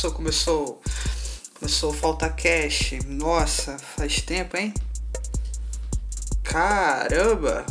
[0.00, 0.82] Começou, começou,
[1.58, 1.90] começou.
[1.90, 2.92] A faltar cash.
[3.04, 4.72] Nossa, faz tempo, hein?
[6.42, 7.66] Caramba!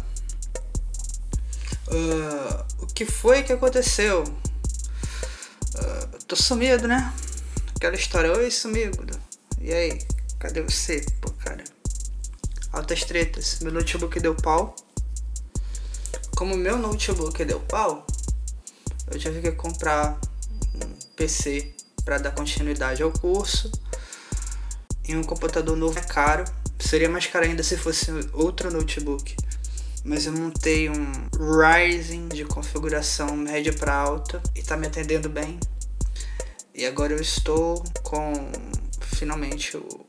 [1.87, 4.23] Uh, o que foi que aconteceu?
[5.73, 7.11] Uh, tô sumido, né?
[7.75, 9.19] Aquela história, oi sumido.
[9.59, 9.99] E aí,
[10.37, 11.03] cadê você?
[11.19, 11.63] Pô, cara.
[12.71, 13.59] Altas tretas.
[13.61, 14.75] Meu notebook deu pau.
[16.35, 18.05] Como meu notebook deu pau,
[19.07, 20.19] eu tive que comprar
[20.75, 21.78] um PC
[22.09, 23.71] para dar continuidade ao curso.
[25.07, 26.43] E um computador novo é caro.
[26.79, 29.35] Seria mais caro ainda se fosse outro notebook.
[30.03, 35.59] Mas eu montei um Ryzen de configuração média para alta e tá me atendendo bem.
[36.73, 38.33] E agora eu estou com
[39.01, 40.03] finalmente o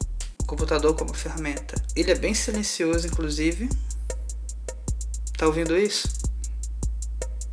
[0.46, 1.74] computador como ferramenta.
[1.94, 3.68] Ele é bem silencioso, inclusive.
[5.36, 6.08] Tá ouvindo isso?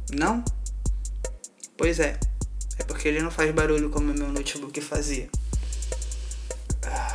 [0.09, 0.42] Não?
[1.76, 2.17] Pois é.
[2.80, 5.30] É porque ele não faz barulho como o meu notebook fazia.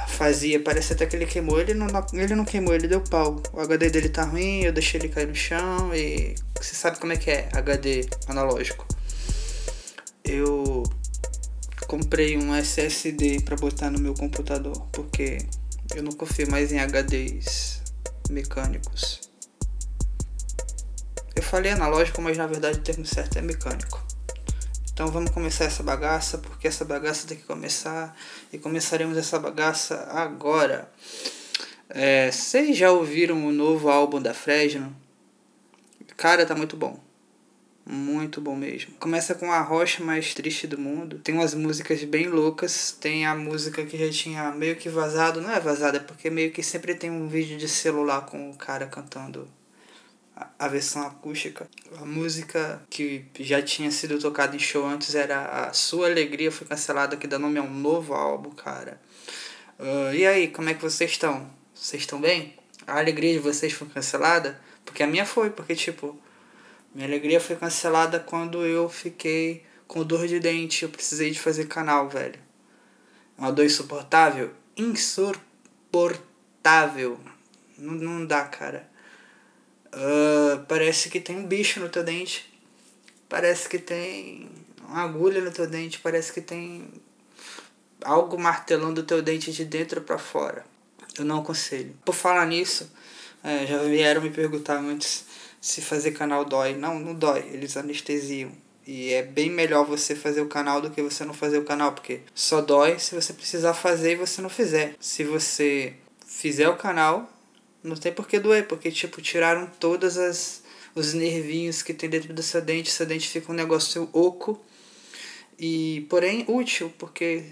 [0.08, 1.60] Fazia, parece até que ele queimou.
[1.60, 3.42] Ele não, ele não queimou, ele deu pau.
[3.52, 6.34] O HD dele tá ruim, eu deixei ele cair no chão e.
[6.60, 8.86] Você sabe como é que é HD analógico.
[10.24, 10.84] Eu
[11.88, 15.38] comprei um SSD para botar no meu computador, porque
[15.94, 17.82] eu não confio mais em HDs
[18.30, 19.20] mecânicos.
[21.34, 24.02] Eu falei analógico, mas na verdade o termo certo é mecânico.
[24.92, 28.14] Então vamos começar essa bagaça, porque essa bagaça tem que começar
[28.52, 30.90] e começaremos essa bagaça agora.
[31.88, 34.94] É, vocês já ouviram o novo álbum da Fresno?
[36.14, 37.00] Cara, tá muito bom.
[37.86, 38.92] Muito bom mesmo.
[39.00, 41.18] Começa com a rocha mais triste do mundo.
[41.20, 42.92] Tem umas músicas bem loucas.
[42.92, 45.40] Tem a música que já tinha meio que vazado.
[45.40, 48.56] Não é vazada, é porque meio que sempre tem um vídeo de celular com o
[48.56, 49.48] cara cantando
[50.58, 51.68] a versão acústica.
[52.00, 56.66] A música que já tinha sido tocada em show antes era A Sua Alegria Foi
[56.66, 59.00] Cancelada, que dá nome a um novo álbum, cara.
[59.78, 61.50] Uh, e aí, como é que vocês estão?
[61.74, 62.56] Vocês estão bem?
[62.86, 64.60] A alegria de vocês foi cancelada?
[64.84, 66.18] Porque a minha foi, porque tipo
[66.94, 70.82] minha alegria foi cancelada quando eu fiquei com dor de dente.
[70.82, 72.38] Eu precisei de fazer canal, velho.
[73.38, 74.50] Uma dor insuportável?
[74.76, 77.18] Insuportável.
[77.78, 78.91] Não, não dá, cara.
[79.94, 82.50] Uh, parece que tem um bicho no teu dente.
[83.28, 84.50] Parece que tem
[84.88, 85.98] uma agulha no teu dente.
[85.98, 86.88] Parece que tem
[88.04, 90.64] algo martelando o teu dente de dentro para fora.
[91.18, 91.94] Eu não aconselho.
[92.04, 92.90] Por falar nisso,
[93.44, 95.24] é, já vieram me perguntar antes
[95.60, 96.74] se fazer canal dói.
[96.74, 98.52] Não, não dói, eles anestesiam.
[98.86, 101.92] E é bem melhor você fazer o canal do que você não fazer o canal,
[101.92, 104.96] porque só dói se você precisar fazer e você não fizer.
[104.98, 105.94] Se você
[106.26, 107.31] fizer o canal,
[107.82, 110.62] não tem por que doer, porque tipo, tiraram todas as
[110.94, 114.62] os nervinhos que tem dentro do seu dente, seu dente fica um negócio oco
[115.58, 117.44] e porém útil, porque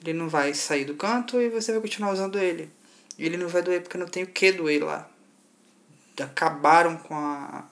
[0.00, 2.70] ele não vai sair do canto e você vai continuar usando ele.
[3.18, 5.10] E ele não vai doer porque não tem o que doer lá
[6.22, 7.64] acabaram com a,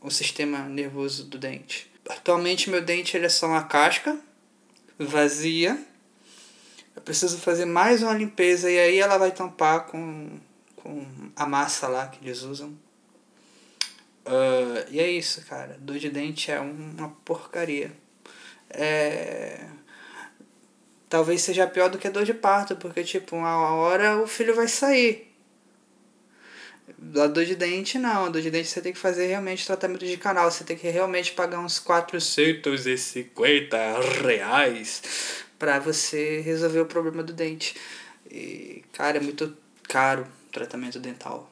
[0.00, 1.90] o sistema nervoso do dente.
[2.08, 4.18] Atualmente meu dente ele é só uma casca
[4.98, 5.78] vazia.
[6.94, 10.38] Eu preciso fazer mais uma limpeza e aí ela vai tampar com,
[10.84, 12.78] com a massa lá que eles usam.
[14.26, 15.78] Uh, e é isso, cara.
[15.80, 17.90] Dor de dente é uma porcaria.
[18.68, 19.66] É...
[21.08, 24.68] Talvez seja pior do que dor de parto, porque, tipo, uma hora o filho vai
[24.68, 25.32] sair.
[27.16, 28.26] A dor de dente, não.
[28.26, 30.50] A dor de dente você tem que fazer realmente tratamento de canal.
[30.50, 33.76] Você tem que realmente pagar uns 450
[34.22, 37.76] reais para você resolver o problema do dente.
[38.30, 39.56] E, cara, é muito
[39.88, 41.50] caro tratamento dental.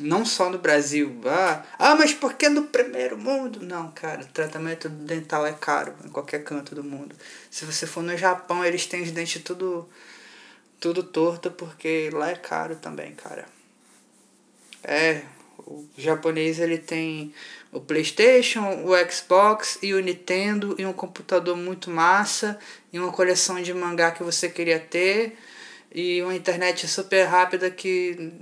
[0.00, 1.20] Não só no Brasil.
[1.24, 3.60] Ah, ah, mas por que no primeiro mundo?
[3.62, 7.16] Não, cara, tratamento dental é caro em qualquer canto do mundo.
[7.50, 9.88] Se você for no Japão, eles têm os dentes tudo,
[10.78, 13.46] tudo torto, porque lá é caro também, cara.
[14.84, 15.22] É,
[15.58, 17.34] o japonês ele tem
[17.72, 22.58] o PlayStation, o Xbox e o Nintendo e um computador muito massa
[22.92, 25.36] e uma coleção de mangá que você queria ter
[25.92, 28.32] e uma internet super rápida que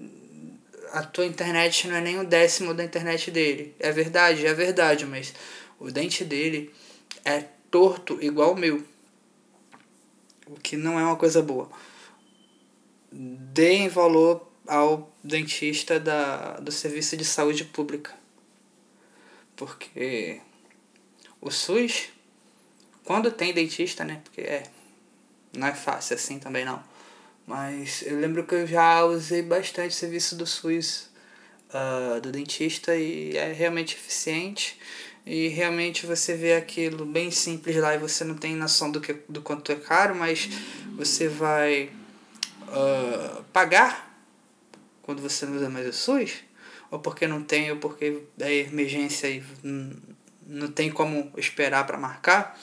[0.93, 3.75] a tua internet não é nem um décimo da internet dele.
[3.79, 5.33] É verdade, é verdade, mas
[5.79, 6.73] o dente dele
[7.25, 8.83] é torto igual o meu.
[10.47, 11.71] O que não é uma coisa boa.
[13.13, 18.15] Deem valor ao dentista da, do Serviço de Saúde Pública.
[19.55, 20.41] Porque
[21.41, 22.09] o SUS,
[23.05, 24.21] quando tem dentista, né?
[24.23, 24.65] Porque é,
[25.57, 26.83] não é fácil assim também não.
[27.47, 31.09] Mas eu lembro que eu já usei bastante serviço do SUS,
[31.71, 34.79] uh, do dentista, e é realmente eficiente.
[35.25, 39.13] e realmente você vê aquilo bem simples lá e você não tem noção do, que,
[39.29, 40.49] do quanto é caro, mas
[40.97, 41.91] você vai
[42.63, 44.07] uh, pagar
[45.03, 46.35] quando você não usa mais o SUS,
[46.91, 49.43] ou porque não tem, ou porque é emergência e
[50.45, 52.59] não tem como esperar para marcar,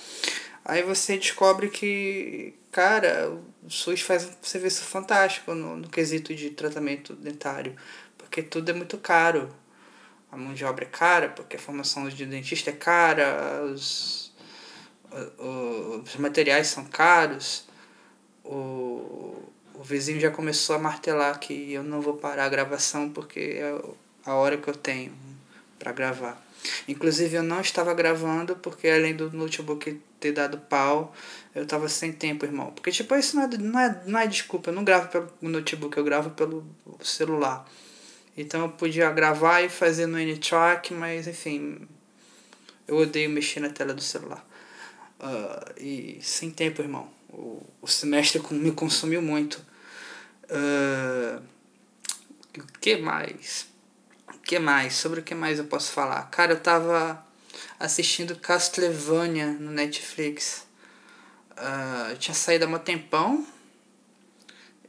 [0.63, 3.29] aí você descobre que, cara,
[3.63, 7.75] o SUS faz um serviço fantástico no, no quesito de tratamento dentário,
[8.17, 9.49] porque tudo é muito caro
[10.33, 14.33] a mão de obra é cara, porque a formação de dentista é cara, os,
[16.03, 17.67] os materiais são caros.
[18.43, 19.43] O,
[19.75, 23.79] o vizinho já começou a martelar que eu não vou parar a gravação porque é
[24.25, 25.13] a hora que eu tenho
[25.77, 26.43] para gravar.
[26.87, 31.13] Inclusive eu não estava gravando porque além do notebook ter dado pau,
[31.53, 32.71] eu estava sem tempo, irmão.
[32.71, 35.97] Porque tipo, isso não é, não é, não é desculpa, eu não gravo pelo notebook,
[35.97, 36.65] eu gravo pelo
[37.01, 37.69] celular.
[38.35, 41.87] Então eu podia gravar e fazer no N-Track, mas enfim,
[42.87, 44.45] eu odeio mexer na tela do celular.
[45.19, 47.09] Uh, e sem tempo, irmão.
[47.29, 49.63] O, o semestre me consumiu muito.
[50.45, 51.41] Uh,
[52.57, 53.72] o que mais?
[54.43, 54.93] Que mais?
[54.95, 56.23] Sobre o que mais eu posso falar?
[56.29, 57.25] Cara, eu tava
[57.79, 60.65] assistindo Castlevania no Netflix.
[61.51, 63.45] Uh, tinha saído há um tempão.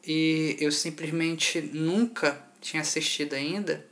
[0.07, 3.87] E eu simplesmente nunca tinha assistido ainda,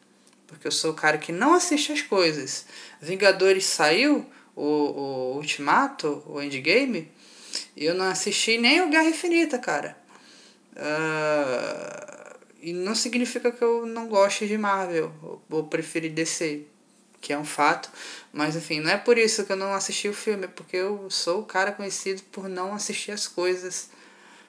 [0.47, 2.67] porque eu sou o cara que não assiste as coisas.
[3.01, 7.11] Vingadores saiu, o, o Ultimato, o Endgame,
[7.75, 9.97] e eu não assisti nem o Guerra Infinita, cara.
[10.73, 12.22] Uh,
[12.63, 15.13] e não significa que eu não goste de Marvel,
[15.51, 16.63] ou, preferi DC,
[17.21, 17.91] que é um fato.
[18.33, 21.11] Mas enfim, não é por isso que eu não assisti o filme, é porque eu
[21.11, 23.91] sou o cara conhecido por não assistir as coisas,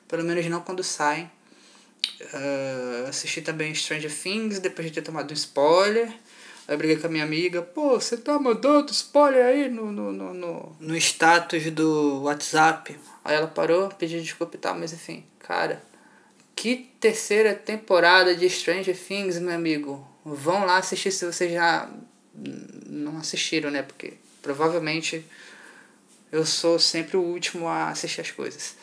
[0.08, 1.30] pelo menos não quando saem.
[2.22, 6.14] Uh, assisti também Stranger Things depois de ter tomado um spoiler.
[6.68, 10.34] Aí briguei com a minha amiga, pô, você tá mandando spoiler aí no, no, no,
[10.34, 12.98] no, no status do WhatsApp.
[13.26, 15.82] Aí ela parou, pediu desculpa e tal, mas enfim, cara,
[16.56, 20.08] que terceira temporada de Stranger Things, meu amigo.
[20.24, 21.90] Vão lá assistir se vocês já
[22.88, 23.82] não assistiram, né?
[23.82, 25.26] Porque provavelmente
[26.32, 28.76] eu sou sempre o último a assistir as coisas.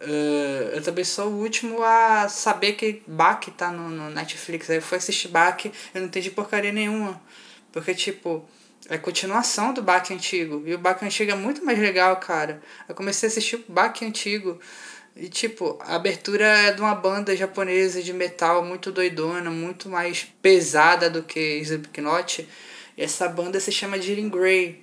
[0.00, 4.70] Uh, eu também sou o último a saber que Bach tá no, no Netflix.
[4.70, 7.20] Aí eu fui assistir Bach, eu não entendi porcaria nenhuma.
[7.72, 8.48] Porque, tipo,
[8.88, 10.62] é continuação do Bach antigo.
[10.66, 12.62] E o Bach antigo é muito mais legal, cara.
[12.88, 14.60] Eu comecei a assistir o Bach antigo.
[15.18, 20.22] E, tipo, a abertura é de uma banda japonesa de metal muito doidona, muito mais
[20.40, 22.48] pesada do que Slipknot.
[22.96, 24.80] E essa banda se chama Jiren Grey.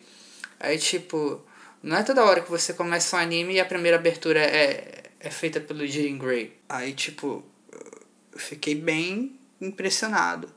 [0.59, 1.41] Aí, tipo,
[1.81, 5.29] não é toda hora que você começa um anime e a primeira abertura é, é
[5.29, 6.53] feita pelo Jiren Grey.
[6.67, 7.41] Aí, tipo,
[7.71, 10.51] eu fiquei bem impressionado.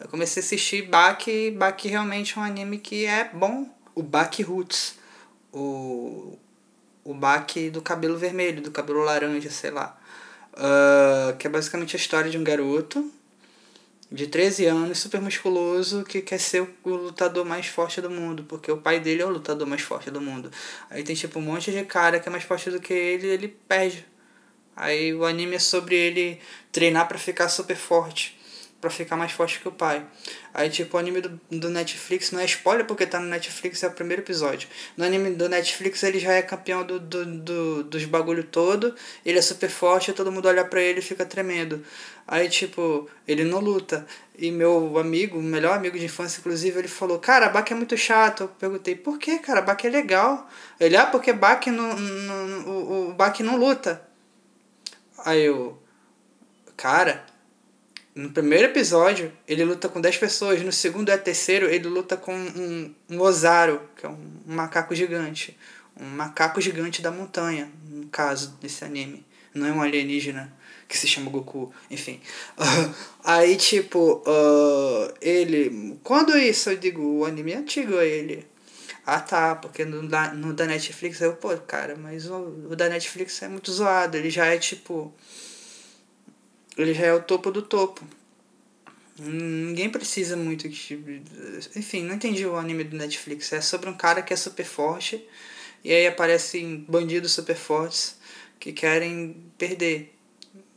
[0.00, 3.72] Eu comecei a assistir Baki, Baki realmente é um anime que é bom.
[3.94, 4.96] O Baki Roots,
[5.52, 6.36] o,
[7.04, 9.98] o Baki do cabelo vermelho, do cabelo laranja, sei lá.
[10.52, 13.10] Uh, que é basicamente a história de um garoto
[14.10, 18.70] de 13 anos, super musculoso, que quer ser o lutador mais forte do mundo, porque
[18.70, 20.50] o pai dele é o lutador mais forte do mundo.
[20.90, 23.30] Aí tem tipo um monte de cara que é mais forte do que ele e
[23.30, 24.04] ele perde.
[24.74, 26.40] Aí o anime é sobre ele
[26.72, 28.39] treinar para ficar super forte
[28.80, 30.04] para ficar mais forte que o pai.
[30.54, 33.88] Aí, tipo, o anime do, do Netflix não é spoiler porque tá no Netflix, é
[33.88, 34.68] o primeiro episódio.
[34.96, 38.94] No anime do Netflix ele já é campeão do, do, do, dos bagulho todo,
[39.24, 41.84] ele é super forte, todo mundo olha pra ele e fica tremendo.
[42.26, 44.06] Aí, tipo, ele não luta.
[44.38, 48.44] E meu amigo, melhor amigo de infância, inclusive, ele falou, cara, Baki é muito chato.
[48.44, 49.60] Eu perguntei, por que, cara?
[49.60, 50.48] Baki é legal.
[50.78, 54.08] Ele, ah, porque Baki não, não, o, o Baki não luta.
[55.24, 55.78] Aí eu,
[56.76, 57.26] cara,
[58.14, 60.62] no primeiro episódio, ele luta com 10 pessoas.
[60.62, 65.56] No segundo e terceiro, ele luta com um, um Ozaru, que é um, macaco gigante.
[65.98, 69.24] Um macaco gigante da montanha, no caso desse anime.
[69.54, 70.52] Não é um alienígena
[70.88, 71.72] que se chama Goku.
[71.90, 72.20] Enfim.
[73.22, 75.98] Aí, tipo, uh, ele.
[76.02, 76.70] Quando isso?
[76.70, 78.46] Eu digo, o anime é antigo ele.
[79.06, 82.88] Ah tá, porque no da, no da Netflix eu, pô, cara, mas o, o da
[82.88, 84.16] Netflix é muito zoado.
[84.16, 85.12] Ele já é tipo
[86.76, 88.04] ele já é o topo do topo.
[89.18, 91.22] Ninguém precisa muito de.
[91.76, 93.52] Enfim, não entendi o anime do Netflix.
[93.52, 95.22] É sobre um cara que é super forte
[95.84, 98.16] e aí aparecem bandidos super fortes
[98.58, 100.14] que querem perder.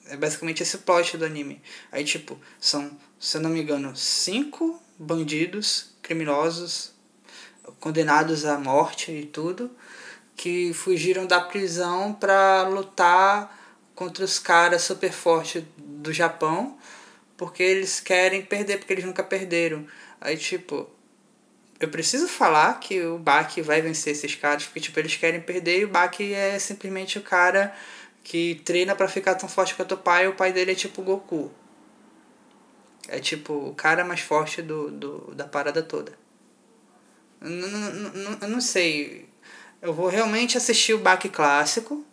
[0.07, 1.62] É basicamente esse plot do anime.
[1.91, 6.91] Aí, tipo, são, se eu não me engano, cinco bandidos criminosos
[7.79, 9.71] condenados à morte e tudo
[10.35, 13.62] que fugiram da prisão para lutar
[13.95, 16.77] contra os caras super fortes do Japão,
[17.38, 19.85] porque eles querem perder, porque eles nunca perderam.
[20.19, 20.89] Aí, tipo,
[21.79, 25.79] eu preciso falar que o Baki vai vencer esses caras, porque tipo, eles querem perder
[25.79, 27.75] e o Baki é simplesmente o cara
[28.23, 31.01] que treina para ficar tão forte quanto o pai, e o pai dele é tipo
[31.01, 31.51] Goku.
[33.07, 36.13] É tipo o cara mais forte do, do, da parada toda.
[37.41, 39.27] Eu não sei.
[39.81, 42.05] Eu vou realmente assistir o Baki clássico,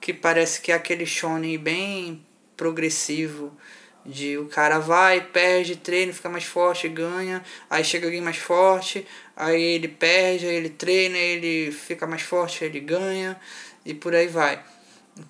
[0.00, 2.24] que parece que é aquele shonen bem
[2.56, 3.56] progressivo
[4.04, 9.06] de o cara vai, perde, treina, fica mais forte, ganha, aí chega alguém mais forte,
[9.36, 13.38] aí ele perde, aí ele treina, ele fica mais forte, ele ganha
[13.84, 14.62] e por aí vai.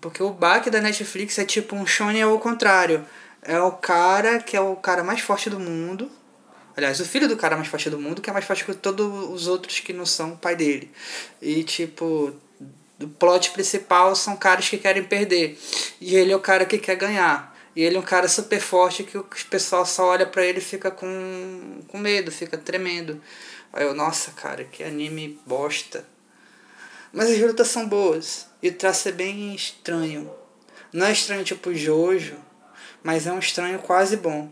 [0.01, 3.05] Porque o baque da Netflix é tipo um shonen ao contrário.
[3.43, 6.11] É o cara que é o cara mais forte do mundo.
[6.77, 9.31] Aliás, o filho do cara mais forte do mundo, que é mais forte que todos
[9.31, 10.93] os outros que não são pai dele.
[11.43, 12.33] E tipo,
[13.00, 15.59] o plot principal são caras que querem perder.
[16.00, 17.57] E ele é o cara que quer ganhar.
[17.76, 20.62] E ele é um cara super forte que o pessoal só olha para ele e
[20.62, 23.23] fica com, com medo, fica tremendo.
[23.73, 26.05] Aí eu, nossa, cara, que anime bosta.
[27.12, 28.47] Mas as lutas são boas.
[28.62, 30.31] E o traço é bem estranho.
[30.93, 32.37] Não é estranho tipo Jojo,
[33.02, 34.50] mas é um estranho quase bom.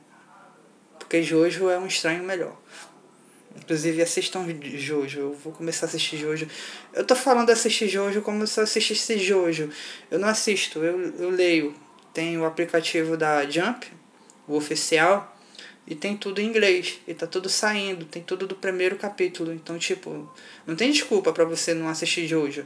[0.99, 2.57] Porque Jojo é um estranho melhor.
[3.57, 5.21] Inclusive assistam Jojo.
[5.21, 6.47] Eu vou começar a assistir Jojo.
[6.93, 9.71] Eu tô falando de assistir Jojo como se eu assistisse Jojo.
[10.11, 11.75] Eu não assisto, eu, eu leio
[12.17, 13.87] tem o aplicativo da Jump,
[14.49, 15.37] o oficial,
[15.87, 16.99] e tem tudo em inglês.
[17.07, 19.53] E tá tudo saindo, tem tudo do primeiro capítulo.
[19.53, 20.27] Então, tipo,
[20.67, 22.65] não tem desculpa para você não assistir Jojo.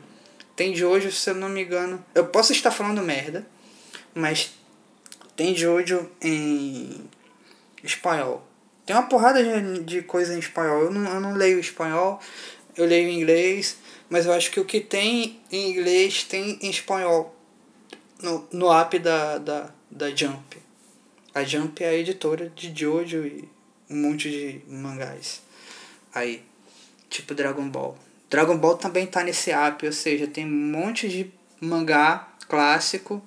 [0.54, 2.04] Tem Jojo, se eu não me engano.
[2.14, 3.44] Eu posso estar falando merda,
[4.14, 4.54] mas
[5.35, 7.11] tem Jojo em
[7.82, 8.49] espanhol.
[8.90, 10.82] Tem uma porrada de, de coisa em espanhol.
[10.82, 12.18] Eu não, eu não leio espanhol,
[12.76, 13.76] eu leio inglês,
[14.09, 17.32] mas eu acho que o que tem em inglês tem em espanhol
[18.20, 20.59] no, no app da, da, da Jump.
[21.32, 23.49] A Jump é a editora de Jojo e
[23.88, 25.40] um monte de mangás.
[26.12, 26.42] Aí,
[27.09, 27.97] tipo Dragon Ball.
[28.28, 31.30] Dragon Ball também tá nesse app, ou seja, tem um monte de
[31.61, 33.23] mangá clássico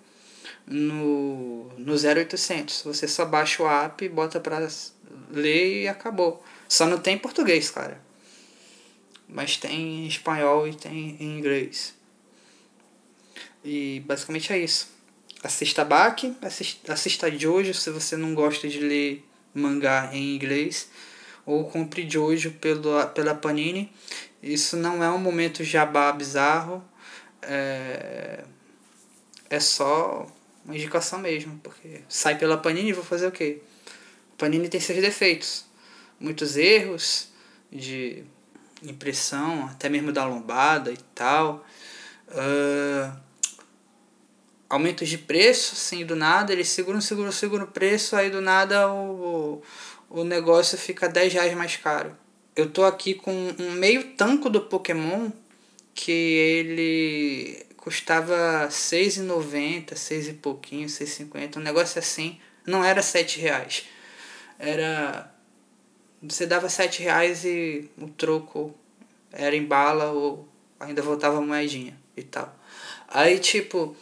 [0.68, 2.84] no, no 0800.
[2.84, 4.68] Você só baixa o app, bota pra
[5.30, 6.44] ler e acabou.
[6.68, 8.02] Só não tem português, cara.
[9.28, 11.96] Mas tem em espanhol e tem em inglês.
[13.64, 14.92] E basicamente é isso.
[15.44, 20.90] Assista Baki, assista, assista Jojo se você não gosta de ler mangá em inglês.
[21.46, 23.92] Ou compre Jojo pelo, pela Panini.
[24.42, 26.84] Isso não é um momento jabá bizarro.
[27.42, 28.44] É,
[29.50, 30.28] é só
[30.66, 31.60] uma indicação mesmo.
[31.64, 33.62] Porque sai pela Panini vou fazer o quê?
[34.38, 35.66] Panini tem seus defeitos.
[36.20, 37.30] Muitos erros
[37.72, 38.24] de
[38.84, 41.66] impressão, até mesmo da lombada e tal.
[42.30, 43.16] Uh,
[44.70, 48.92] aumentos de preço, assim, do nada, eles seguram, seguram, seguram o preço, aí do nada
[48.92, 49.62] o,
[50.10, 52.16] o negócio fica 10 reais mais caro.
[52.56, 55.32] Eu tô aqui com um meio tanco do Pokémon
[55.94, 63.84] que ele custava 6,90, 6 e pouquinho, 6,50, um negócio assim, não era 7 reais.
[64.58, 65.30] Era.
[66.22, 68.74] Você dava 7 reais e o troco
[69.34, 70.48] era em bala ou
[70.80, 72.58] ainda voltava moedinha e tal.
[73.10, 73.94] Aí tipo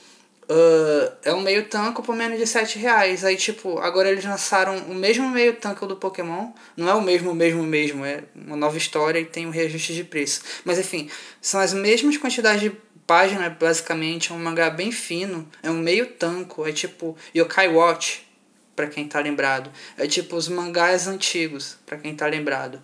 [0.52, 3.24] Uh, é um meio tanco por menos de 7 reais.
[3.24, 6.52] Aí, tipo, agora eles lançaram o mesmo meio tanco do Pokémon.
[6.76, 8.04] Não é o mesmo, mesmo, mesmo.
[8.04, 10.42] É uma nova história e tem um reajuste de preço.
[10.66, 11.10] Mas, enfim,
[11.40, 12.72] são as mesmas quantidades de
[13.08, 14.32] basicamente.
[14.32, 15.48] É um mangá bem fino.
[15.62, 16.68] É um meio tanco.
[16.68, 18.28] É tipo Yokai Watch,
[18.76, 19.72] pra quem tá lembrado.
[19.98, 22.82] É tipo os mangás antigos, pra quem tá lembrado.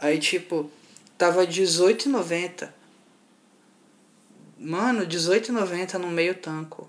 [0.00, 0.70] Aí, tipo,
[1.16, 2.68] tava R$18,90.
[4.58, 6.88] Mano, R$18,90 no meio tanco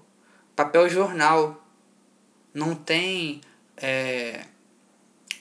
[0.59, 1.65] papel jornal.
[2.53, 3.39] Não tem
[3.77, 4.43] é,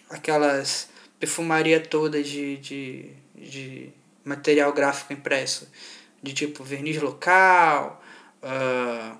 [0.08, 3.90] aquelas perfumaria toda de, de, de
[4.24, 5.68] material gráfico impresso.
[6.22, 8.02] De tipo verniz local,
[8.42, 9.16] uh,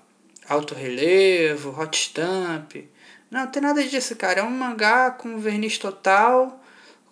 [0.48, 2.74] alto relevo, hot stamp.
[3.30, 4.40] Não, tem nada disso, cara.
[4.40, 6.62] É um mangá com verniz total,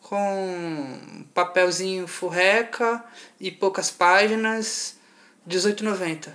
[0.01, 3.05] com papelzinho furreca
[3.39, 4.97] e poucas páginas,
[5.49, 6.33] 18,90.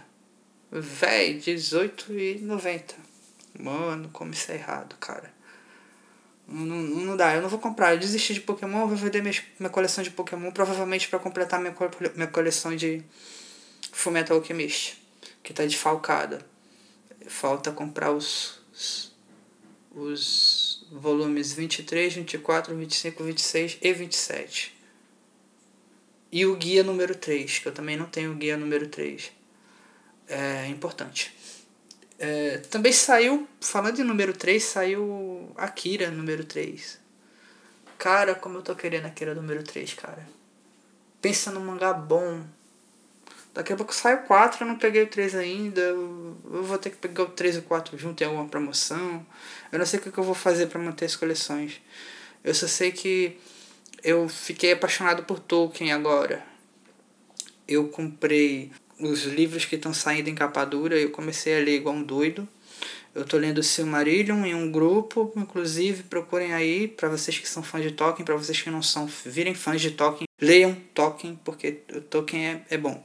[0.72, 2.94] Véi, 18,90.
[3.60, 5.32] Mano, como isso é errado, cara.
[6.48, 7.94] Não, não, não dá, eu não vou comprar.
[7.94, 11.76] Eu desisti de Pokémon, vou vender minha, minha coleção de Pokémon, provavelmente para completar minha,
[12.16, 13.04] minha coleção de
[13.92, 14.98] Fullmetal Alchemist,
[15.44, 16.46] que tá desfalcada.
[17.28, 19.14] Falta comprar os, os,
[19.92, 24.78] os volumes 23, 24, 25, 26 e 27.
[26.32, 29.42] E o guia número 3, que eu também não tenho o guia número 3
[30.32, 31.36] é importante.
[32.18, 37.00] É, também saiu, falando de número 3, saiu Akira número 3.
[37.98, 40.26] Cara, como eu tô querendo Akira número 3, cara.
[41.22, 42.44] pensa num mangá bom.
[43.54, 45.82] Daqui a pouco sai o 4, eu não peguei o 3 ainda.
[45.82, 49.26] Eu vou ter que pegar o 3 e o 4 junto em alguma promoção.
[49.72, 51.82] Eu não sei o que eu vou fazer para manter as coleções.
[52.44, 53.38] Eu só sei que
[54.04, 56.44] eu fiquei apaixonado por Tolkien agora.
[57.68, 61.96] Eu comprei os livros que estão saindo em capa dura, eu comecei a ler igual
[61.96, 62.48] um doido.
[63.14, 67.84] Eu tô lendo Silmarillion em um grupo, inclusive procurem aí para vocês que são fãs
[67.84, 71.72] de Tolkien, para vocês que não são, virem fãs de Tolkien, leiam Tolkien porque
[72.10, 73.02] Tolkien é, é bom.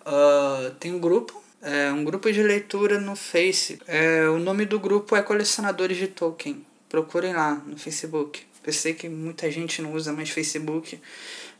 [0.00, 3.78] Uh, tem um grupo, é um grupo de leitura no Face.
[3.86, 6.66] É, o nome do grupo é Colecionadores de Tolkien.
[6.88, 8.42] Procurem lá no Facebook.
[8.64, 11.00] Eu sei que muita gente não usa mais Facebook,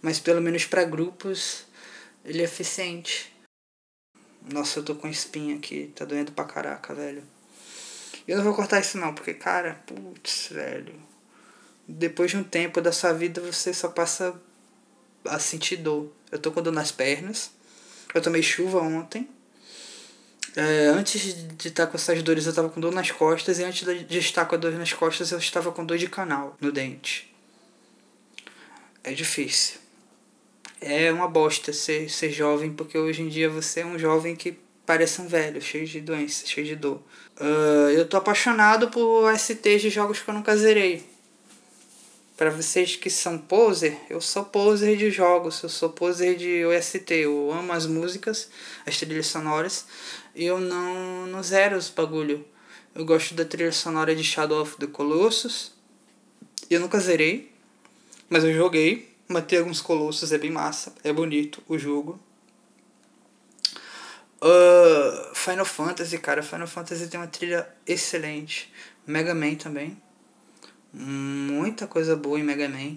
[0.02, 1.64] mas pelo menos para grupos
[2.24, 3.32] ele é eficiente.
[4.52, 7.22] Nossa, eu tô com espinha aqui, tá doendo pra caraca, velho.
[8.26, 10.94] Eu não vou cortar isso não, porque, cara, putz, velho.
[11.86, 14.40] Depois de um tempo da sua vida, você só passa
[15.24, 16.10] a sentir dor.
[16.30, 17.50] Eu tô com dor nas pernas.
[18.14, 19.28] Eu tomei chuva ontem.
[20.56, 23.58] É, antes de estar com essas dores, eu estava com dor nas costas.
[23.58, 26.56] E antes de estar com a dor nas costas, eu estava com dor de canal
[26.60, 27.32] no dente.
[29.02, 29.78] É difícil.
[30.80, 34.58] É uma bosta ser, ser jovem, porque hoje em dia você é um jovem que
[34.86, 37.00] parece um velho, cheio de doenças, cheio de dor.
[37.38, 41.04] Uh, eu tô apaixonado por STs de jogos que eu nunca zerei.
[42.40, 47.12] Para vocês que são poser, eu sou poser de jogos, eu sou poser de OST.
[47.12, 48.48] Eu amo as músicas,
[48.86, 49.84] as trilhas sonoras,
[50.34, 52.42] e eu não, não zero os bagulho.
[52.94, 55.74] Eu gosto da trilha sonora de Shadow of the Colossus.
[56.70, 57.52] Eu nunca zerei,
[58.30, 59.14] mas eu joguei.
[59.28, 62.18] Matei alguns colossos, é bem massa, é bonito o jogo.
[64.40, 68.72] Uh, Final Fantasy, cara, Final Fantasy tem uma trilha excelente.
[69.06, 70.00] Mega Man também.
[70.92, 72.96] Muita coisa boa em Mega Man.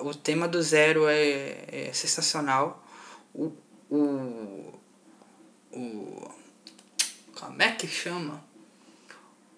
[0.00, 2.86] O tema do Zero é, é sensacional.
[3.34, 3.52] O,
[3.90, 4.74] o,
[5.72, 6.30] o.
[7.34, 8.44] Como é que chama?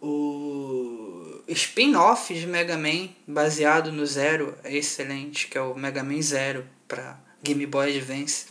[0.00, 6.22] O spin-off de Mega Man baseado no Zero é excelente, que é o Mega Man
[6.22, 8.46] Zero para Game Boy Advance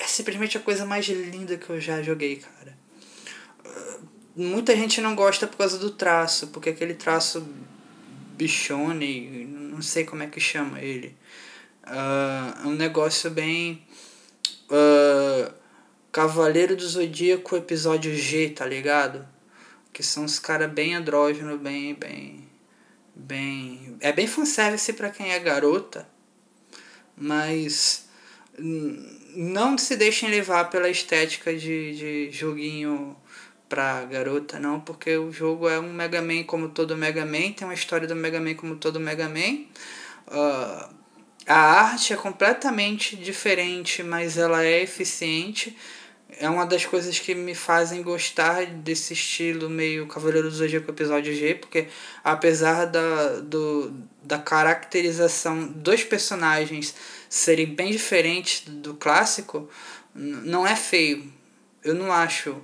[0.00, 2.76] é simplesmente a coisa mais linda que eu já joguei, cara.
[4.40, 7.46] Muita gente não gosta por causa do traço, porque aquele traço
[8.38, 11.14] bichone, não sei como é que chama ele.
[11.84, 13.86] Uh, é um negócio bem.
[14.70, 15.52] Uh,
[16.10, 19.28] Cavaleiro do Zodíaco episódio G, tá ligado?
[19.92, 22.48] Que são os caras bem andrógenos, bem, bem.
[23.14, 23.98] Bem.
[24.00, 26.08] É bem fanservice pra quem é garota.
[27.14, 28.08] Mas
[28.58, 33.14] não se deixem levar pela estética de, de joguinho
[33.70, 37.64] pra garota, não, porque o jogo é um Mega Man como todo Mega Man, tem
[37.66, 39.64] uma história do Mega Man como todo Mega Man.
[40.26, 40.92] Uh,
[41.46, 45.76] a arte é completamente diferente, mas ela é eficiente.
[46.38, 51.34] É uma das coisas que me fazem gostar desse estilo meio Cavaleiro do Zodíaco episódio
[51.34, 51.86] G, porque
[52.24, 56.94] apesar da, do, da caracterização dos personagens
[57.28, 59.68] serem bem diferentes do clássico,
[60.12, 61.32] não é feio.
[61.84, 62.60] Eu não acho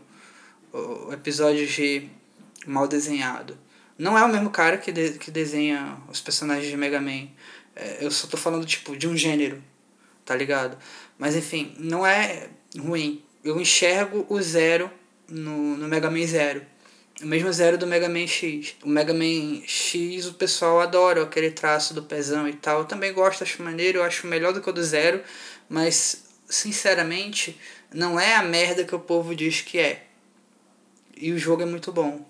[0.76, 2.08] o episódio G
[2.66, 3.56] mal desenhado.
[3.98, 7.28] Não é o mesmo cara que, de, que desenha os personagens de Mega Man.
[7.74, 9.62] É, eu só tô falando, tipo, de um gênero,
[10.24, 10.76] tá ligado?
[11.18, 13.22] Mas enfim, não é ruim.
[13.42, 14.90] Eu enxergo o zero
[15.28, 16.62] no, no Mega Man Zero.
[17.22, 18.76] O mesmo zero do Mega Man X.
[18.82, 22.80] O Mega Man X o pessoal adora aquele traço do pezão e tal.
[22.80, 25.22] Eu também gosto, acho maneiro, eu acho melhor do que o do zero,
[25.68, 27.58] mas sinceramente
[27.92, 30.05] não é a merda que o povo diz que é.
[31.16, 32.24] E o jogo é muito bom.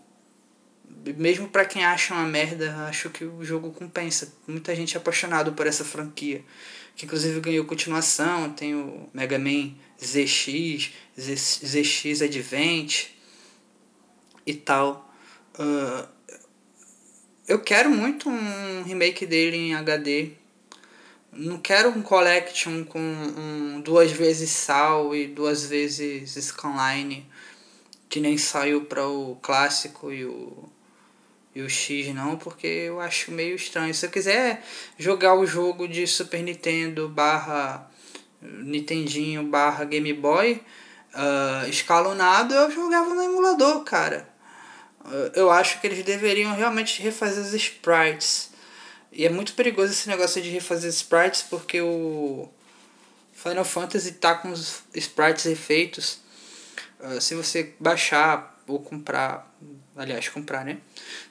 [1.16, 4.32] Mesmo para quem acha uma merda, acho que o jogo compensa.
[4.46, 6.44] Muita gente é apaixonado por essa franquia.
[6.94, 13.08] Que inclusive ganhou continuação, tem o Mega Man ZX, ZX Advent
[14.46, 15.12] e tal.
[15.58, 16.08] Uh,
[17.48, 20.30] eu quero muito um remake dele em HD.
[21.32, 27.26] Não quero um collection com um, duas vezes Sal e duas vezes Scanline,
[28.08, 30.64] que nem saiu para o clássico e o,
[31.54, 33.94] e o X não, porque eu acho meio estranho.
[33.94, 34.62] Se eu quiser
[34.98, 37.90] jogar o jogo de Super Nintendo barra
[38.40, 40.62] Nintendinho barra Game Boy
[41.14, 44.36] uh, escalonado, eu jogava no emulador, cara
[45.34, 48.50] eu acho que eles deveriam realmente refazer os sprites.
[49.12, 52.48] E é muito perigoso esse negócio de refazer sprites porque o
[53.32, 56.20] Final Fantasy tá com os sprites refeitos.
[57.00, 59.54] Uh, se você baixar ou comprar,
[59.94, 60.78] aliás, comprar, né?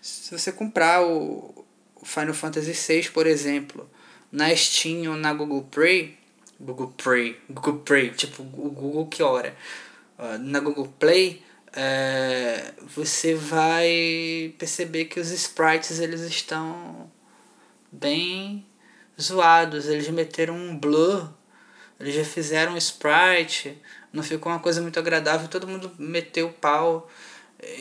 [0.01, 1.65] Se você comprar o
[2.03, 3.89] Final Fantasy VI, por exemplo,
[4.31, 6.17] na Steam ou na Google Play,
[6.59, 9.55] Google Play, Google Play, tipo o Google que hora,
[10.17, 11.43] uh, na Google Play,
[11.75, 17.11] é, você vai perceber que os sprites eles estão
[17.91, 18.65] bem
[19.21, 21.29] zoados, eles meteram um blur,
[21.99, 23.77] eles já fizeram um sprite,
[24.15, 27.09] não ficou uma coisa muito agradável, todo mundo meteu o pau.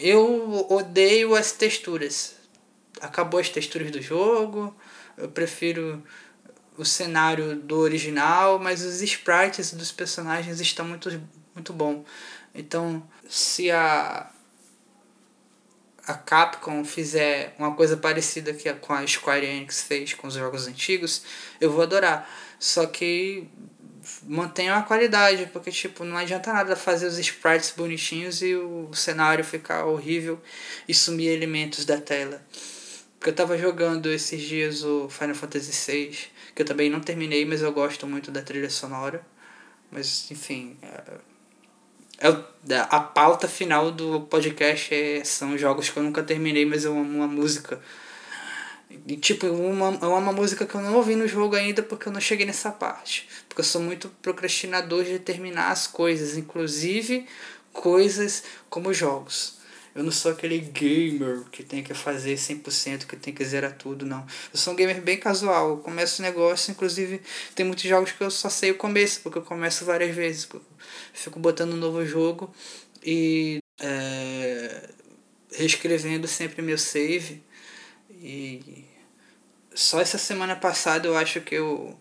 [0.02, 2.34] Eu odeio as texturas.
[3.00, 4.74] Acabou as texturas do jogo,
[5.16, 6.02] eu prefiro
[6.76, 11.22] o cenário do original, mas os sprites dos personagens estão muito,
[11.54, 12.04] muito bom.
[12.54, 14.30] Então, se a
[16.06, 20.66] a Capcom fizer uma coisa parecida que com a Square Enix fez com os jogos
[20.66, 21.22] antigos,
[21.60, 22.28] eu vou adorar.
[22.58, 23.48] Só que
[24.22, 29.44] mantenha a qualidade, porque tipo, não adianta nada fazer os sprites bonitinhos e o cenário
[29.44, 30.40] ficar horrível
[30.88, 32.42] e sumir elementos da tela.
[33.18, 36.18] Porque eu tava jogando esses dias o Final Fantasy VI,
[36.54, 39.24] que eu também não terminei, mas eu gosto muito da trilha sonora.
[39.90, 46.22] Mas enfim, é, é a pauta final do podcast é, são jogos que eu nunca
[46.22, 47.80] terminei, mas eu amo uma música.
[49.06, 52.12] E, tipo, uma, é uma música que eu não ouvi no jogo ainda porque eu
[52.12, 53.28] não cheguei nessa parte.
[53.48, 57.26] Porque eu sou muito procrastinador de terminar as coisas, inclusive
[57.72, 59.58] coisas como jogos.
[59.94, 64.04] Eu não sou aquele gamer que tem que fazer 100%, que tem que zerar tudo,
[64.04, 64.26] não.
[64.52, 65.70] Eu sou um gamer bem casual.
[65.70, 67.20] Eu começo o negócio, inclusive
[67.54, 70.48] tem muitos jogos que eu só sei o começo, porque eu começo várias vezes.
[71.12, 72.52] Fico botando um novo jogo
[73.04, 74.90] e é,
[75.52, 77.40] reescrevendo sempre meu save.
[78.26, 78.86] E
[79.74, 81.94] só essa semana passada eu acho que eu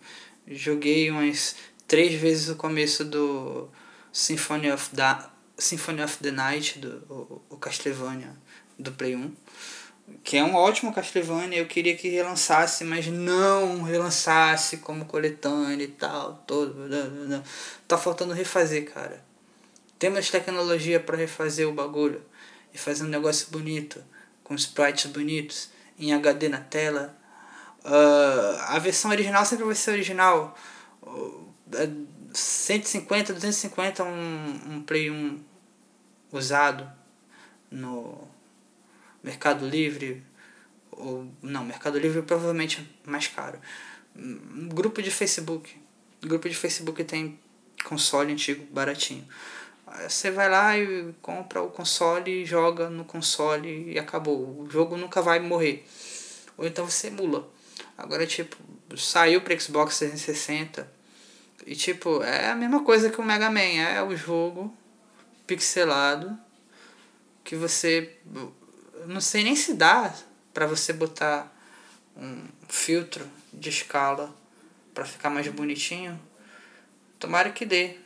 [0.48, 1.54] joguei umas
[1.86, 3.68] três vezes o começo do
[4.10, 8.34] Symphony of da Symphony of the Night, do, o, o Castlevania
[8.78, 9.32] do Play 1.
[10.22, 15.88] Que é um ótimo Castlevania, eu queria que relançasse, mas não relançasse como coletânea e
[15.88, 16.74] tal, todo.
[17.86, 19.22] Tá faltando refazer, cara.
[19.98, 22.22] Temos tecnologia para refazer o bagulho
[22.72, 24.02] e fazer um negócio bonito,
[24.42, 27.16] com sprites bonitos, em HD na tela.
[27.84, 30.56] Uh, a versão original sempre vai ser original.
[31.02, 31.44] Uh,
[32.32, 35.40] 150, 250 um, um Play 1
[36.32, 36.90] usado
[37.70, 38.28] no
[39.22, 40.24] Mercado Livre.
[40.90, 43.58] Ou, não, Mercado Livre provavelmente é mais caro.
[44.16, 45.76] Um grupo de Facebook.
[46.20, 47.38] Grupo de Facebook tem
[47.84, 49.26] console antigo baratinho.
[50.02, 54.60] Você vai lá e compra o console, joga no console e acabou.
[54.60, 55.86] O jogo nunca vai morrer.
[56.56, 57.48] Ou então você emula.
[57.96, 58.56] Agora, tipo,
[58.96, 60.92] saiu para Xbox 360
[61.66, 64.76] e tipo, é a mesma coisa que o Mega Man, é o jogo
[65.46, 66.36] pixelado
[67.42, 68.16] que você
[69.06, 70.12] não sei nem se dá
[70.52, 71.52] para você botar
[72.16, 74.34] um filtro de escala
[74.92, 76.18] para ficar mais bonitinho.
[77.18, 77.98] Tomara que dê.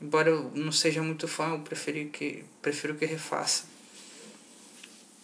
[0.00, 3.64] Embora eu não seja muito fã, eu preferi que prefiro que refaça.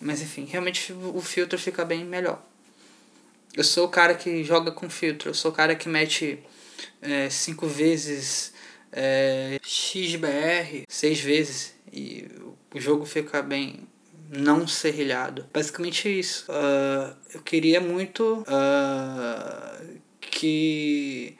[0.00, 2.42] Mas enfim, realmente o filtro fica bem melhor.
[3.54, 6.38] Eu sou o cara que joga com filtro, eu sou o cara que mete
[7.02, 8.52] é, cinco vezes
[8.92, 12.28] é, XBR, seis vezes, e
[12.72, 13.88] o jogo fica bem
[14.30, 15.46] não serrilhado.
[15.52, 16.46] Basicamente é isso.
[16.50, 21.36] Uh, eu queria muito uh, que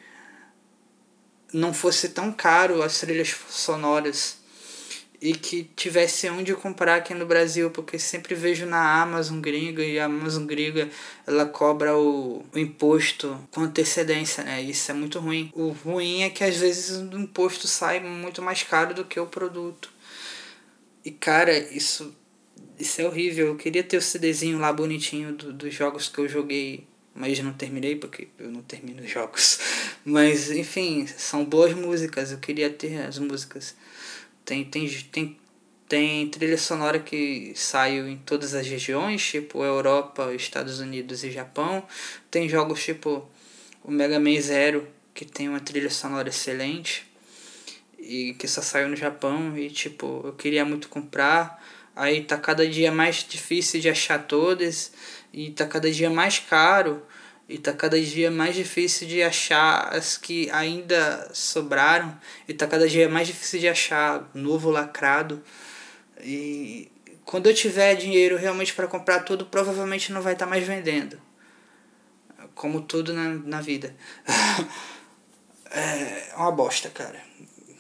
[1.53, 4.41] não fosse tão caro as trilhas sonoras
[5.21, 9.99] e que tivesse onde comprar aqui no Brasil, porque sempre vejo na Amazon gringa e
[9.99, 10.89] a Amazon gringa
[11.27, 14.63] ela cobra o, o imposto com antecedência, né?
[14.63, 15.51] Isso é muito ruim.
[15.55, 19.27] O ruim é que às vezes o imposto sai muito mais caro do que o
[19.27, 19.93] produto.
[21.05, 22.15] E cara, isso
[22.79, 23.49] isso é horrível.
[23.49, 27.53] Eu queria ter o CDzinho lá bonitinho do, dos jogos que eu joguei, mas não
[27.53, 29.59] terminei porque eu não termino jogos.
[30.05, 32.33] Mas enfim, são boas músicas.
[32.33, 33.77] Eu queria ter as músicas.
[34.45, 35.37] Tem, tem, tem,
[35.89, 41.85] tem trilha sonora que saiu em todas as regiões, tipo Europa, Estados Unidos e Japão.
[42.31, 43.29] Tem jogos tipo
[43.83, 47.07] o Mega Man Zero, que tem uma trilha sonora excelente
[47.99, 51.63] e que só saiu no Japão e tipo, eu queria muito comprar.
[51.95, 54.93] Aí tá cada dia mais difícil de achar todas
[55.33, 57.03] e tá cada dia mais caro
[57.49, 62.17] e tá cada dia mais difícil de achar as que ainda sobraram
[62.47, 65.43] e tá cada dia mais difícil de achar novo lacrado.
[66.23, 66.91] E
[67.25, 71.21] quando eu tiver dinheiro realmente para comprar tudo provavelmente não vai estar tá mais vendendo.
[72.55, 73.95] Como tudo na, na vida.
[75.73, 77.23] É uma bosta cara.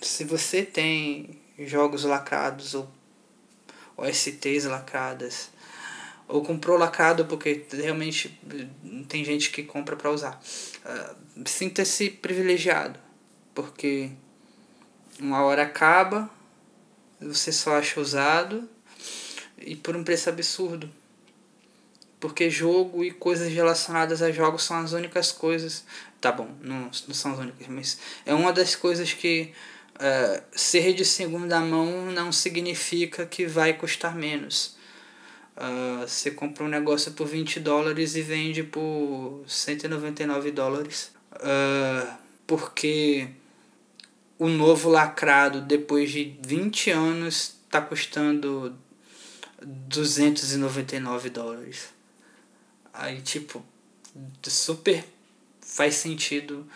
[0.00, 2.88] Se você tem jogos lacrados ou
[3.96, 5.50] OSTs lacradas
[6.30, 8.38] ou comprou lacrado porque realmente
[9.08, 10.40] tem gente que compra para usar.
[10.84, 12.98] Uh, Sinta-se privilegiado,
[13.54, 14.10] porque
[15.18, 16.30] uma hora acaba,
[17.20, 18.68] você só acha usado
[19.58, 20.90] e por um preço absurdo.
[22.18, 25.84] Porque jogo e coisas relacionadas a jogos são as únicas coisas.
[26.20, 29.52] Tá bom, não, não são as únicas, mas é uma das coisas que
[29.96, 34.78] uh, ser de segunda mão não significa que vai custar menos.
[35.56, 41.12] Uh, você compra um negócio por 20 dólares e vende por 199 dólares.
[41.34, 42.14] Uh,
[42.46, 43.28] porque
[44.38, 48.76] o novo lacrado, depois de 20 anos, está custando
[49.62, 51.90] 299 dólares.
[52.92, 53.64] Aí, tipo,
[54.42, 55.04] super
[55.60, 56.66] faz sentido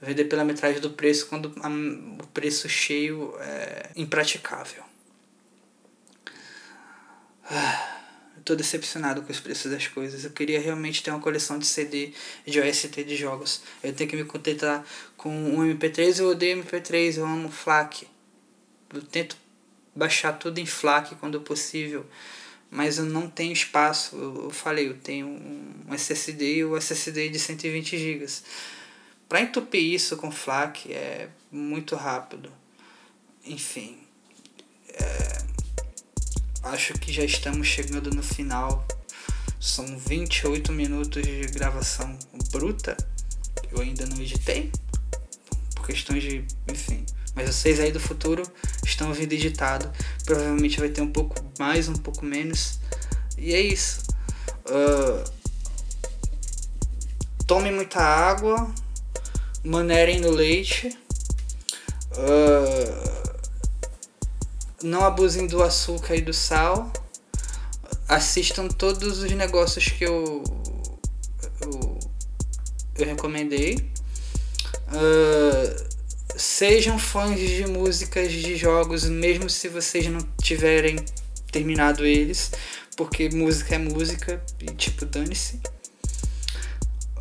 [0.00, 4.82] vender pela metade do preço quando a, o preço cheio é impraticável.
[7.44, 8.01] Ah
[8.44, 10.24] tô decepcionado com os preços das coisas.
[10.24, 12.12] Eu queria realmente ter uma coleção de CD
[12.46, 13.62] de OST de jogos.
[13.82, 14.84] Eu tenho que me contentar
[15.16, 16.20] com um MP3.
[16.20, 18.06] Eu odeio MP3, eu amo FLAC.
[18.92, 19.36] Eu tento
[19.94, 22.06] baixar tudo em FLAC quando possível,
[22.70, 24.16] mas eu não tenho espaço.
[24.16, 28.26] Eu, falei, eu tenho um SSD e o SSD de 120 GB.
[29.28, 32.52] Para entupir isso com FLAC é muito rápido.
[33.44, 33.98] Enfim.
[34.88, 35.51] É
[36.62, 38.86] acho que já estamos chegando no final.
[39.60, 42.18] São 28 minutos de gravação
[42.50, 42.96] bruta.
[43.70, 44.70] Eu ainda não editei.
[45.74, 46.44] Por questões de.
[46.70, 47.04] Enfim.
[47.34, 48.42] Mas vocês aí do futuro
[48.84, 49.90] estão ouvindo editado.
[50.24, 52.78] Provavelmente vai ter um pouco mais, um pouco menos.
[53.38, 54.02] E é isso.
[54.66, 55.24] Uh,
[57.46, 58.72] tome muita água.
[59.64, 60.98] Manerem no leite.
[62.12, 63.21] Uh,
[64.82, 66.92] não abusem do açúcar e do sal.
[68.08, 70.42] Assistam todos os negócios que eu,
[71.60, 71.98] eu,
[72.98, 73.90] eu recomendei.
[74.88, 75.92] Uh,
[76.36, 80.96] sejam fãs de músicas de jogos, mesmo se vocês não tiverem
[81.50, 82.52] terminado eles,
[82.96, 85.60] porque música é música e tipo, dane-se.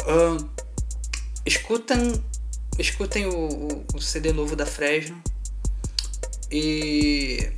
[0.02, 0.50] Uh,
[1.45, 2.21] escutem,
[2.78, 5.21] escutem o, o, o CD novo da Fresno
[6.52, 7.50] e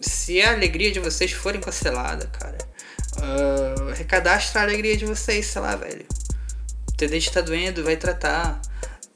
[0.00, 2.58] se a alegria de vocês forem cancelada, cara,
[3.16, 6.06] uh, recadastra a alegria de vocês, sei lá, velho.
[6.88, 8.60] O teu dente tá doendo, vai tratar.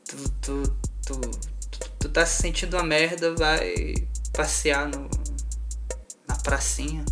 [0.08, 0.62] Tu, tu,
[1.06, 3.94] tu, tu, tu tá se sentindo uma merda, vai
[4.32, 5.10] passear no,
[6.26, 7.04] na pracinha.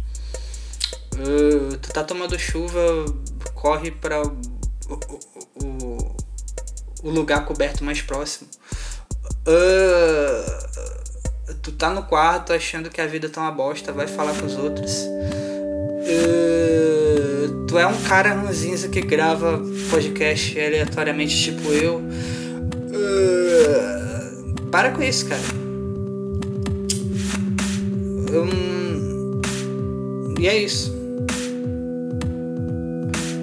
[1.14, 2.80] Uh, tu tá tomando chuva,
[3.54, 4.40] corre para o,
[4.88, 6.16] o, o,
[7.02, 8.48] o, lugar coberto mais próximo.
[9.46, 11.01] Uh,
[11.62, 14.56] tu tá no quarto achando que a vida tá uma bosta, vai falar com os
[14.56, 14.92] outros.
[16.04, 19.60] Uh, tu é um cara ranzinza que grava
[19.90, 22.02] podcast aleatoriamente, tipo eu.
[22.88, 25.42] Uh, para com isso, cara.
[28.32, 29.40] Um,
[30.38, 30.92] e é isso.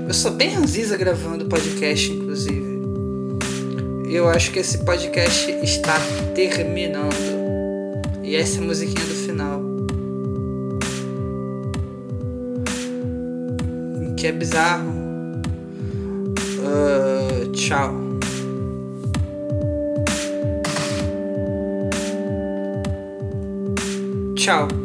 [0.08, 2.80] Eu sou bem ranzinza gravando podcast, inclusive.
[4.10, 5.96] Eu acho que esse podcast está
[6.34, 7.39] terminando.
[8.30, 9.60] E essa musiquinha do final.
[14.16, 14.92] Que é bizarro.
[16.60, 17.92] Uh, tchau.
[24.36, 24.79] Tchau.